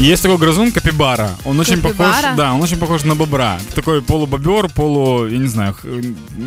[0.00, 1.36] Есть такой грызун капибара.
[1.44, 2.22] Он очень Капибара?
[2.22, 3.60] похож, да, он очень похож на бобра.
[3.74, 5.76] Такой полубобер, полу, я не знаю,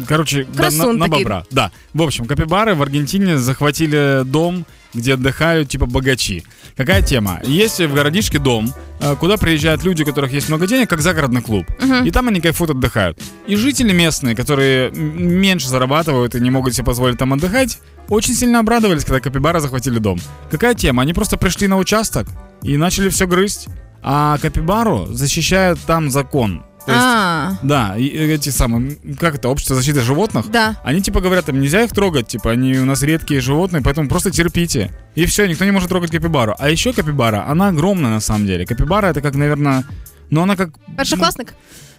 [0.07, 1.45] короче, да, на, на бобра.
[1.51, 1.71] Да.
[1.93, 6.43] В общем, капибары в Аргентине захватили дом, где отдыхают типа богачи.
[6.75, 7.41] Какая тема?
[7.43, 11.43] Есть в городишке дом, э, куда приезжают люди, у которых есть много денег, как загородный
[11.43, 11.67] клуб.
[12.03, 13.21] И там они кайфуют, отдыхают.
[13.45, 17.77] И жители местные, которые меньше зарабатывают и не могут себе позволить там отдыхать,
[18.09, 20.19] очень сильно обрадовались, когда капибары захватили дом.
[20.49, 21.03] Какая тема?
[21.03, 22.27] Они просто пришли на участок
[22.63, 23.67] и начали все грызть.
[24.01, 26.65] А капибару защищает там закон.
[26.85, 30.75] То есть, А, да, и эти самые, как это, общество защиты животных, да.
[30.83, 34.31] они типа говорят, им нельзя их трогать, типа они у нас редкие животные, поэтому просто
[34.31, 34.91] терпите.
[35.15, 36.55] И все, никто не может трогать капибару.
[36.59, 38.65] А еще капибара, она огромная на самом деле.
[38.65, 39.85] Капибара это как, наверное,
[40.29, 40.71] ну она как...
[40.97, 41.53] Першокласник?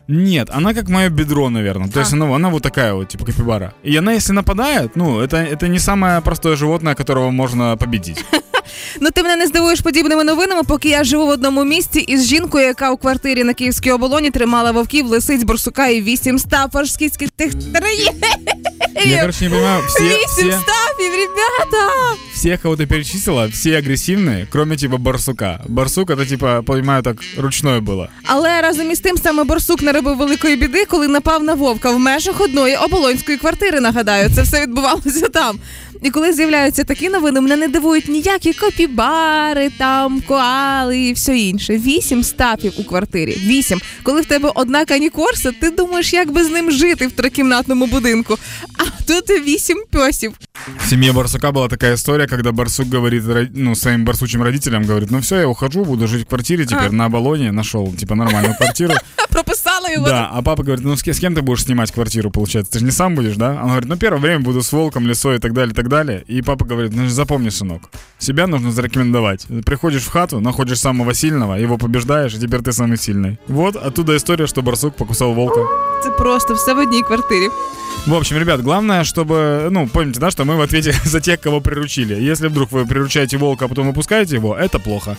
[0.06, 1.88] Нет, она как мое бедро, наверное.
[1.88, 2.02] То А.
[2.02, 3.72] есть она, она вот такая вот, типа капибара.
[3.83, 8.22] И она, если нападает, ну, это, это не самое простое животное, которого можно победить.
[9.01, 12.65] Ну ти мене не здивуєш подібними новинами, поки я живу в одному місті із жінкою,
[12.65, 17.52] яка у квартирі на Київській оболоні тримала вовків, лисиць, борсука і вісім стафорських тих
[19.05, 22.16] Я, короче, не понимаю, все, Вісім все, стафів, ребята!
[22.39, 25.61] всех, кого ты перечислила, все агрессивные, кроме типа барсука.
[25.67, 28.09] Барсук это типа, понимаю, так ручное было.
[28.25, 32.41] Але разом із тим саме борсук наробив великої біди, коли напав на вовка в межах
[32.41, 33.80] одної оболонської квартири.
[33.80, 35.59] Нагадаю, це все відбувалося там.
[36.05, 41.78] І коли з'являються такі новини, мене не дивують ніякі копібари, там коали і все інше.
[41.78, 43.38] Вісім стапів у квартирі.
[43.44, 43.80] Вісім.
[44.02, 48.38] Коли в тебе одна канікорса, ти думаєш, як би з ним жити в трикімнатному будинку.
[48.78, 50.32] А тут вісім пьосів.
[50.84, 55.10] В семье барсука была такая история, когда барсук говорит ро- ну, своим барсучим родителям, говорит,
[55.10, 56.92] ну все, я ухожу, буду жить в квартире теперь А.
[56.92, 58.94] на Оболоне, нашел, типа, нормальную квартиру.
[59.95, 60.31] Прописала його.
[60.33, 62.73] Да, а папа говорит, ну с, с кем ты будешь снимать квартиру, получается?
[62.73, 63.50] Ты же не сам будешь, да?
[63.62, 66.25] Он говорит, ну первое время буду с волком, лесой и так далее, и так далее.
[66.31, 67.83] И папа говорит, ну запомни, сынок,
[68.19, 69.47] себя нужно зарекомендовать.
[69.65, 73.39] Приходишь в хату, находишь самого сильного, его побеждаешь, и теперь ты самый сильный.
[73.48, 75.61] Вот оттуда история, что барсук покусал волка.
[76.05, 77.48] Це просто все в одній квартирі.
[78.06, 81.60] В общем, ребят, главное, чтобы, ну, помните, да, что мы в ответе за тех, кого
[81.60, 82.15] приручили.
[82.31, 85.16] Если вдруг вы приручаете волка, а потом выпускаете его, это плохо.